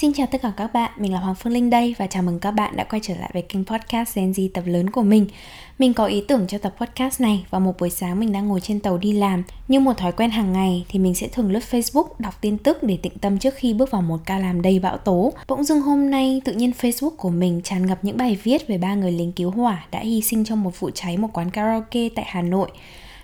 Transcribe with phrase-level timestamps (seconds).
[0.00, 2.38] Xin chào tất cả các bạn, mình là Hoàng Phương Linh đây và chào mừng
[2.38, 5.26] các bạn đã quay trở lại với kênh podcast Gen Z tập lớn của mình.
[5.78, 8.60] Mình có ý tưởng cho tập podcast này vào một buổi sáng mình đang ngồi
[8.60, 9.42] trên tàu đi làm.
[9.68, 12.82] Như một thói quen hàng ngày thì mình sẽ thường lướt Facebook đọc tin tức
[12.82, 15.32] để tĩnh tâm trước khi bước vào một ca làm đầy bão tố.
[15.48, 18.78] Bỗng dưng hôm nay tự nhiên Facebook của mình tràn ngập những bài viết về
[18.78, 22.08] ba người lính cứu hỏa đã hy sinh trong một vụ cháy một quán karaoke
[22.08, 22.70] tại Hà Nội.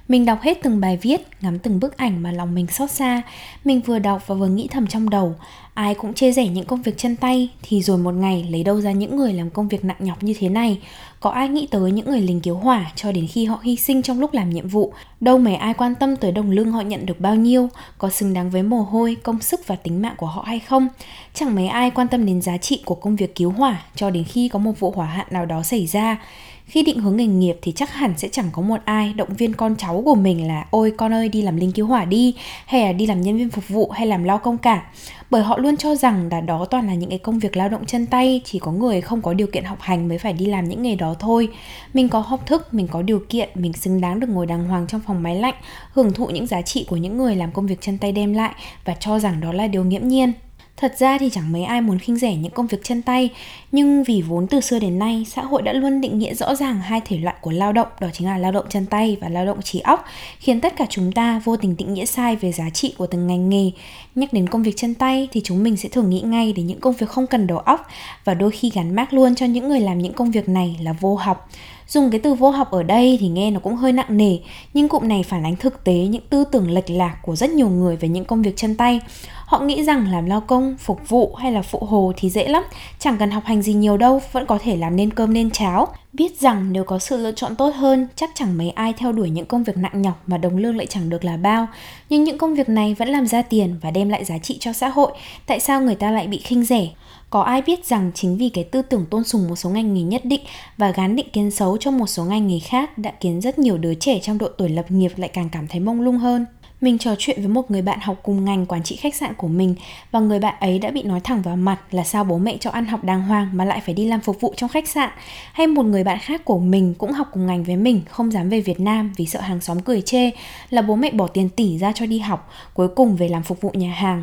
[0.09, 3.23] Mình đọc hết từng bài viết, ngắm từng bức ảnh mà lòng mình xót xa.
[3.65, 5.35] Mình vừa đọc và vừa nghĩ thầm trong đầu,
[5.75, 8.81] ai cũng chê rẻ những công việc chân tay thì rồi một ngày lấy đâu
[8.81, 10.79] ra những người làm công việc nặng nhọc như thế này.
[11.21, 14.03] Có ai nghĩ tới những người lính cứu hỏa cho đến khi họ hy sinh
[14.03, 14.93] trong lúc làm nhiệm vụ.
[15.21, 18.35] Đâu mấy ai quan tâm tới đồng lương họ nhận được bao nhiêu, có xứng
[18.35, 20.89] đáng với mồ hôi, công sức và tính mạng của họ hay không.
[21.35, 24.25] Chẳng mấy ai quan tâm đến giá trị của công việc cứu hỏa cho đến
[24.25, 26.19] khi có một vụ hỏa hạn nào đó xảy ra
[26.67, 29.55] khi định hướng nghề nghiệp thì chắc hẳn sẽ chẳng có một ai động viên
[29.55, 32.35] con cháu của mình là, ôi, con ơi, đi làm lính cứu hỏa đi,
[32.67, 34.83] hay là đi làm nhân viên phục vụ, hay làm lao công cả.
[35.31, 37.87] Bởi họ luôn cho rằng là đó toàn là những cái công việc lao động
[37.87, 40.69] chân tay, chỉ có người không có điều kiện học hành mới phải đi làm
[40.69, 41.49] những nghề đó thôi.
[41.95, 44.87] Mình có học thức, mình có điều kiện, mình xứng đáng được ngồi đàng hoàng
[44.87, 45.55] trong phòng máy lạnh,
[45.93, 48.55] hưởng thụ những giá trị của những người làm công việc chân tay đem lại
[48.85, 50.33] và cho rằng đó là điều nghiễm nhiên.
[50.77, 53.31] Thật ra thì chẳng mấy ai muốn khinh rẻ những công việc chân tay,
[53.73, 56.81] nhưng vì vốn từ xưa đến nay, xã hội đã luôn định nghĩa rõ ràng
[56.81, 59.47] hai thể loại của lao động, đó chính là lao động chân tay và lao
[59.47, 60.05] động trí óc,
[60.39, 63.27] khiến tất cả chúng ta vô tình định nghĩa sai về giá trị của từng
[63.27, 63.71] ngành nghề.
[64.15, 66.81] Nhắc đến công việc chân tay thì chúng mình sẽ thường nghĩ ngay đến những
[66.81, 67.87] công việc không cần đầu óc
[68.25, 70.93] và đôi khi gắn mác luôn cho những người làm những công việc này là
[70.93, 71.49] vô học.
[71.89, 74.39] Dùng cái từ vô học ở đây thì nghe nó cũng hơi nặng nề,
[74.75, 77.69] nhưng cụm này phản ánh thực tế những tư tưởng lệch lạc của rất nhiều
[77.69, 79.01] người về những công việc chân tay.
[79.47, 82.63] Họ nghĩ rằng làm lao công, phục vụ hay là phụ hồ thì dễ lắm,
[82.99, 85.89] chẳng cần học hành gì nhiều đâu, vẫn có thể làm nên cơm nên cháo.
[86.13, 89.31] Biết rằng nếu có sự lựa chọn tốt hơn, chắc chẳng mấy ai theo đuổi
[89.31, 91.67] những công việc nặng nhọc mà đồng lương lại chẳng được là bao.
[92.09, 94.73] Nhưng những công việc này vẫn làm ra tiền và đem lại giá trị cho
[94.73, 95.13] xã hội,
[95.47, 96.89] tại sao người ta lại bị khinh rẻ?
[97.31, 100.03] Có ai biết rằng chính vì cái tư tưởng tôn sùng một số ngành nghề
[100.03, 100.41] nhất định
[100.77, 103.79] và gán định kiến xấu cho một số ngành nghề khác đã khiến rất nhiều
[103.79, 106.47] đứa trẻ trong độ tuổi lập nghiệp lại càng cảm thấy mông lung hơn.
[106.81, 109.49] Mình trò chuyện với một người bạn học cùng ngành quản trị khách sạn của
[109.49, 109.75] mình
[110.11, 112.71] và người bạn ấy đã bị nói thẳng vào mặt là sao bố mẹ cho
[112.71, 115.11] ăn học đàng hoàng mà lại phải đi làm phục vụ trong khách sạn.
[115.53, 118.49] Hay một người bạn khác của mình cũng học cùng ngành với mình không dám
[118.49, 120.31] về Việt Nam vì sợ hàng xóm cười chê
[120.71, 123.61] là bố mẹ bỏ tiền tỷ ra cho đi học, cuối cùng về làm phục
[123.61, 124.23] vụ nhà hàng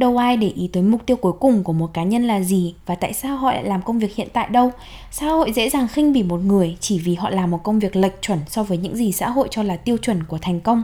[0.00, 2.74] đâu ai để ý tới mục tiêu cuối cùng của một cá nhân là gì
[2.86, 4.72] và tại sao họ lại làm công việc hiện tại đâu?
[5.10, 7.96] Xã hội dễ dàng khinh bỉ một người chỉ vì họ làm một công việc
[7.96, 10.82] lệch chuẩn so với những gì xã hội cho là tiêu chuẩn của thành công.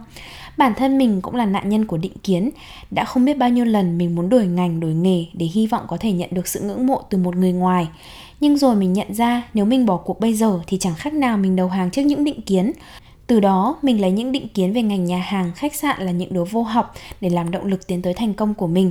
[0.57, 2.51] Bản thân mình cũng là nạn nhân của định kiến.
[2.91, 5.85] Đã không biết bao nhiêu lần mình muốn đổi ngành, đổi nghề để hy vọng
[5.89, 7.89] có thể nhận được sự ngưỡng mộ từ một người ngoài.
[8.41, 11.37] Nhưng rồi mình nhận ra nếu mình bỏ cuộc bây giờ thì chẳng khác nào
[11.37, 12.73] mình đầu hàng trước những định kiến
[13.27, 16.35] từ đó, mình lấy những định kiến về ngành nhà hàng, khách sạn là những
[16.35, 18.91] đứa vô học để làm động lực tiến tới thành công của mình.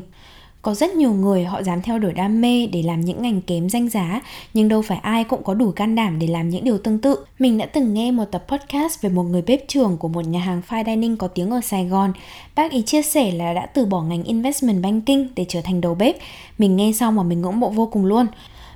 [0.61, 3.69] Có rất nhiều người họ dám theo đuổi đam mê để làm những ngành kém
[3.69, 4.21] danh giá,
[4.53, 7.25] nhưng đâu phải ai cũng có đủ can đảm để làm những điều tương tự.
[7.39, 10.39] Mình đã từng nghe một tập podcast về một người bếp trưởng của một nhà
[10.39, 12.13] hàng fine dining có tiếng ở Sài Gòn.
[12.55, 15.95] Bác ấy chia sẻ là đã từ bỏ ngành investment banking để trở thành đầu
[15.95, 16.17] bếp.
[16.57, 18.27] Mình nghe xong mà mình ngưỡng mộ vô cùng luôn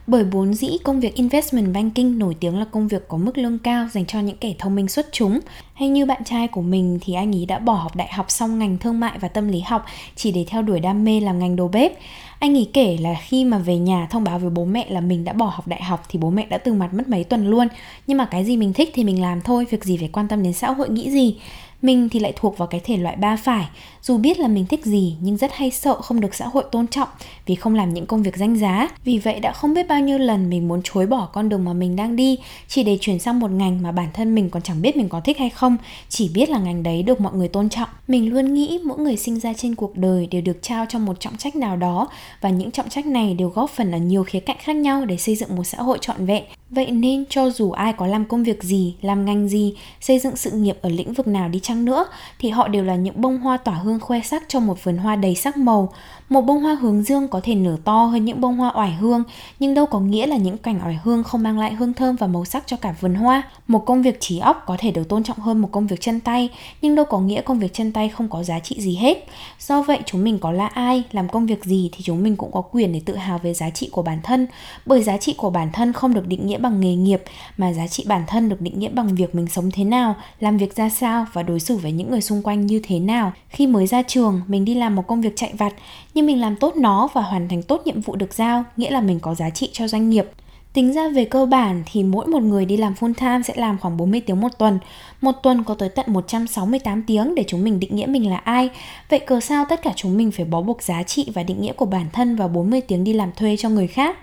[0.10, 3.60] bởi bốn dĩ công việc investment banking nổi tiếng là công việc có mức lương
[3.60, 5.40] cao dành cho những kẻ thông minh xuất chúng.
[5.74, 8.60] Hay như bạn trai của mình thì anh ấy đã bỏ học đại học xong
[8.60, 11.56] ngành thương mại và tâm lý học chỉ để theo đuổi đam mê làm ngành
[11.56, 11.94] đồ bếp.
[12.40, 15.24] Anh ấy kể là khi mà về nhà thông báo với bố mẹ là mình
[15.24, 17.68] đã bỏ học đại học thì bố mẹ đã từ mặt mất mấy tuần luôn.
[18.08, 20.44] Nhưng mà cái gì mình thích thì mình làm thôi, việc gì phải quan tâm
[20.44, 21.36] đến xã hội nghĩ gì.
[21.82, 23.66] Mình thì lại thuộc vào cái thể loại ba phải,
[24.02, 26.88] dù biết là mình thích gì nhưng rất hay sợ không được xã hội tôn
[26.88, 27.08] trọng
[27.46, 28.90] vì không làm những công việc danh giá.
[29.04, 31.74] Vì vậy đã không biết bao nhiêu lần mình muốn chối bỏ con đường mà
[31.74, 32.38] mình đang đi
[32.68, 35.20] chỉ để chuyển sang một ngành mà bản thân mình còn chẳng biết mình có
[35.20, 35.78] thích hay không,
[36.10, 37.90] chỉ biết là ngành đấy được mọi người tôn trọng.
[38.08, 41.20] Mình luôn nghĩ mỗi người sinh ra trên cuộc đời đều được trao cho một
[41.20, 42.08] trọng trách nào đó
[42.42, 45.18] và những trọng trách này đều góp phần ở nhiều khía cạnh khác nhau để
[45.18, 46.44] xây dựng một xã hội trọn vẹn.
[46.70, 50.36] Vậy nên cho dù ai có làm công việc gì, làm ngành gì, xây dựng
[50.36, 52.06] sự nghiệp ở lĩnh vực nào đi chăng nữa
[52.40, 55.16] thì họ đều là những bông hoa tỏa hương khoe sắc trong một vườn hoa
[55.16, 55.94] đầy sắc màu.
[56.30, 59.24] Một bông hoa hướng dương có thể nở to hơn những bông hoa oải hương,
[59.60, 62.28] nhưng đâu có nghĩa là những cành oải hương không mang lại hương thơm và
[62.28, 63.44] màu sắc cho cả vườn hoa.
[63.68, 66.20] Một công việc trí óc có thể được tôn trọng hơn một công việc chân
[66.20, 66.50] tay,
[66.82, 69.28] nhưng đâu có nghĩa công việc chân tay không có giá trị gì hết.
[69.60, 72.52] Do vậy chúng mình có là ai, làm công việc gì thì chúng mình cũng
[72.52, 74.48] có quyền để tự hào về giá trị của bản thân,
[74.86, 77.24] bởi giá trị của bản thân không được định nghĩa bằng nghề nghiệp
[77.58, 80.58] mà giá trị bản thân được định nghĩa bằng việc mình sống thế nào, làm
[80.58, 83.34] việc ra sao và đối đối xử với những người xung quanh như thế nào.
[83.50, 85.74] Khi mới ra trường, mình đi làm một công việc chạy vặt,
[86.14, 89.02] nhưng mình làm tốt nó và hoàn thành tốt nhiệm vụ được giao, nghĩa là
[89.02, 90.26] mình có giá trị cho doanh nghiệp.
[90.74, 93.78] Tính ra về cơ bản thì mỗi một người đi làm full time sẽ làm
[93.78, 94.80] khoảng 40 tiếng một tuần.
[95.22, 98.70] Một tuần có tới tận 168 tiếng để chúng mình định nghĩa mình là ai.
[99.10, 101.74] Vậy cớ sao tất cả chúng mình phải bó buộc giá trị và định nghĩa
[101.74, 104.18] của bản thân vào 40 tiếng đi làm thuê cho người khác?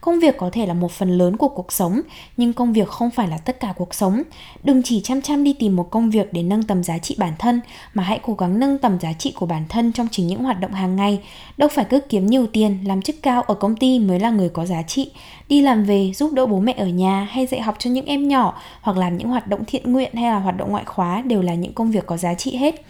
[0.00, 2.00] Công việc có thể là một phần lớn của cuộc sống,
[2.36, 4.22] nhưng công việc không phải là tất cả cuộc sống.
[4.64, 7.32] Đừng chỉ chăm chăm đi tìm một công việc để nâng tầm giá trị bản
[7.38, 7.60] thân,
[7.94, 10.60] mà hãy cố gắng nâng tầm giá trị của bản thân trong chính những hoạt
[10.60, 11.20] động hàng ngày.
[11.56, 14.48] Đâu phải cứ kiếm nhiều tiền, làm chức cao ở công ty mới là người
[14.48, 15.10] có giá trị.
[15.48, 18.28] Đi làm về giúp đỡ bố mẹ ở nhà hay dạy học cho những em
[18.28, 21.42] nhỏ hoặc làm những hoạt động thiện nguyện hay là hoạt động ngoại khóa đều
[21.42, 22.82] là những công việc có giá trị hết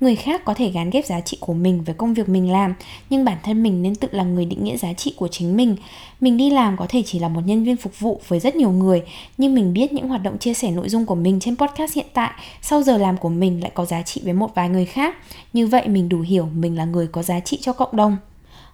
[0.00, 2.74] người khác có thể gán ghép giá trị của mình với công việc mình làm,
[3.10, 5.76] nhưng bản thân mình nên tự là người định nghĩa giá trị của chính mình.
[6.20, 8.70] Mình đi làm có thể chỉ là một nhân viên phục vụ với rất nhiều
[8.70, 9.02] người,
[9.38, 12.06] nhưng mình biết những hoạt động chia sẻ nội dung của mình trên podcast hiện
[12.12, 12.30] tại,
[12.62, 15.16] sau giờ làm của mình lại có giá trị với một vài người khác.
[15.52, 18.16] Như vậy mình đủ hiểu mình là người có giá trị cho cộng đồng.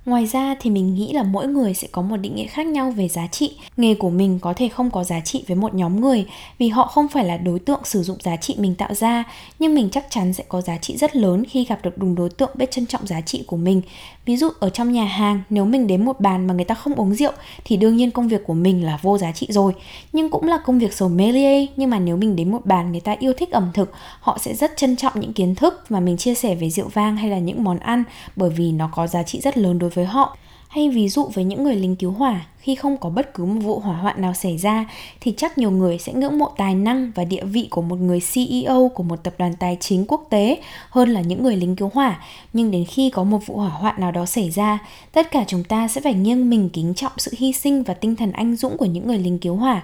[0.06, 2.90] Ngoài ra thì mình nghĩ là mỗi người sẽ có một định nghĩa khác nhau
[2.90, 3.56] về giá trị.
[3.76, 6.26] Nghề của mình có thể không có giá trị với một nhóm người
[6.58, 9.24] vì họ không phải là đối tượng sử dụng giá trị mình tạo ra,
[9.58, 12.30] nhưng mình chắc chắn sẽ có giá trị rất lớn khi gặp được đúng đối
[12.30, 13.82] tượng biết trân trọng giá trị của mình.
[14.24, 16.94] Ví dụ ở trong nhà hàng, nếu mình đến một bàn mà người ta không
[16.94, 17.32] uống rượu
[17.64, 19.72] thì đương nhiên công việc của mình là vô giá trị rồi.
[20.12, 23.16] Nhưng cũng là công việc sommelier, nhưng mà nếu mình đến một bàn người ta
[23.18, 26.34] yêu thích ẩm thực, họ sẽ rất trân trọng những kiến thức mà mình chia
[26.34, 28.04] sẻ về rượu vang hay là những món ăn
[28.36, 30.36] bởi vì nó có giá trị rất lớn đối với họ
[30.68, 33.60] hay ví dụ với những người lính cứu hỏa khi không có bất cứ một
[33.62, 34.84] vụ hỏa hoạn nào xảy ra
[35.20, 38.20] thì chắc nhiều người sẽ ngưỡng mộ tài năng và địa vị của một người
[38.32, 40.60] CEO của một tập đoàn tài chính quốc tế
[40.90, 42.20] hơn là những người lính cứu hỏa.
[42.52, 44.78] Nhưng đến khi có một vụ hỏa hoạn nào đó xảy ra,
[45.12, 48.16] tất cả chúng ta sẽ phải nghiêng mình kính trọng sự hy sinh và tinh
[48.16, 49.82] thần anh dũng của những người lính cứu hỏa.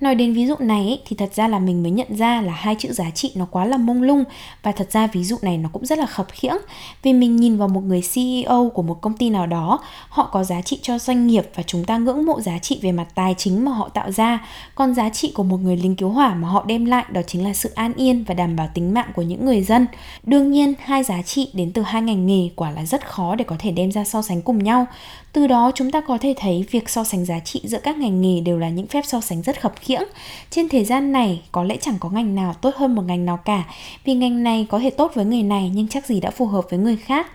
[0.00, 2.74] Nói đến ví dụ này thì thật ra là mình mới nhận ra là hai
[2.74, 4.24] chữ giá trị nó quá là mông lung
[4.62, 6.56] và thật ra ví dụ này nó cũng rất là khập khiễng
[7.02, 10.44] vì mình nhìn vào một người CEO của một công ty nào đó, họ có
[10.44, 13.34] giá trị cho doanh nghiệp và chúng ta ngưỡng mộ giá trị về mặt tài
[13.38, 16.48] chính mà họ tạo ra, còn giá trị của một người lính cứu hỏa mà
[16.48, 19.22] họ đem lại đó chính là sự an yên và đảm bảo tính mạng của
[19.22, 19.86] những người dân.
[20.22, 23.44] Đương nhiên, hai giá trị đến từ hai ngành nghề quả là rất khó để
[23.44, 24.86] có thể đem ra so sánh cùng nhau.
[25.32, 28.20] Từ đó chúng ta có thể thấy việc so sánh giá trị giữa các ngành
[28.20, 30.02] nghề đều là những phép so sánh rất khập khiễng.
[30.50, 33.36] Trên thế gian này có lẽ chẳng có ngành nào tốt hơn một ngành nào
[33.36, 33.64] cả,
[34.04, 36.64] vì ngành này có thể tốt với người này nhưng chắc gì đã phù hợp
[36.70, 37.26] với người khác.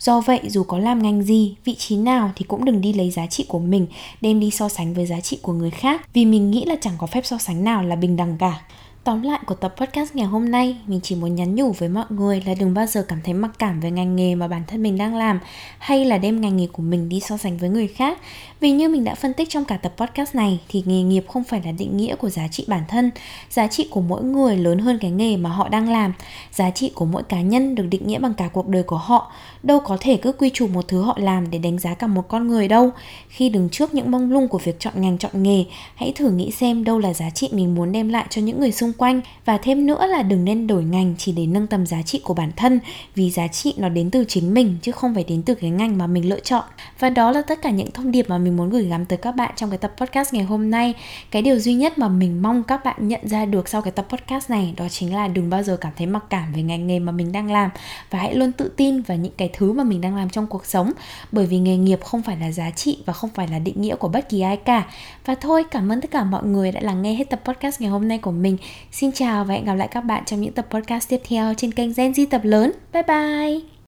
[0.00, 3.10] Do vậy dù có làm ngành gì, vị trí nào thì cũng đừng đi lấy
[3.10, 3.86] giá trị của mình
[4.20, 6.94] đem đi so sánh với giá trị của người khác vì mình nghĩ là chẳng
[6.98, 8.60] có phép so sánh nào là bình đẳng cả.
[9.04, 12.04] Tóm lại của tập podcast ngày hôm nay, mình chỉ muốn nhắn nhủ với mọi
[12.08, 14.82] người là đừng bao giờ cảm thấy mặc cảm về ngành nghề mà bản thân
[14.82, 15.40] mình đang làm
[15.78, 18.18] hay là đem ngành nghề của mình đi so sánh với người khác.
[18.60, 21.44] Vì như mình đã phân tích trong cả tập podcast này thì nghề nghiệp không
[21.44, 23.10] phải là định nghĩa của giá trị bản thân,
[23.50, 26.12] giá trị của mỗi người lớn hơn cái nghề mà họ đang làm.
[26.52, 29.32] Giá trị của mỗi cá nhân được định nghĩa bằng cả cuộc đời của họ,
[29.62, 32.28] đâu có thể cứ quy chụp một thứ họ làm để đánh giá cả một
[32.28, 32.90] con người đâu.
[33.28, 35.64] Khi đứng trước những mông lung của việc chọn ngành chọn nghề,
[35.94, 38.72] hãy thử nghĩ xem đâu là giá trị mình muốn đem lại cho những người
[38.72, 41.86] xung xung quanh và thêm nữa là đừng nên đổi ngành chỉ để nâng tầm
[41.86, 42.80] giá trị của bản thân
[43.14, 45.98] vì giá trị nó đến từ chính mình chứ không phải đến từ cái ngành
[45.98, 46.64] mà mình lựa chọn.
[46.98, 49.32] Và đó là tất cả những thông điệp mà mình muốn gửi gắm tới các
[49.32, 50.94] bạn trong cái tập podcast ngày hôm nay.
[51.30, 54.06] Cái điều duy nhất mà mình mong các bạn nhận ra được sau cái tập
[54.08, 56.98] podcast này đó chính là đừng bao giờ cảm thấy mặc cảm về ngành nghề
[56.98, 57.70] mà mình đang làm
[58.10, 60.66] và hãy luôn tự tin vào những cái thứ mà mình đang làm trong cuộc
[60.66, 60.92] sống
[61.32, 63.96] bởi vì nghề nghiệp không phải là giá trị và không phải là định nghĩa
[63.96, 64.86] của bất kỳ ai cả.
[65.24, 67.90] Và thôi, cảm ơn tất cả mọi người đã lắng nghe hết tập podcast ngày
[67.90, 68.56] hôm nay của mình.
[68.92, 71.72] Xin chào và hẹn gặp lại các bạn trong những tập podcast tiếp theo trên
[71.72, 72.72] kênh Gen Z tập lớn.
[72.92, 73.79] Bye bye!